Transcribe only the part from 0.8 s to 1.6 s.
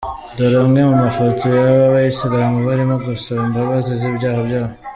mu mafoto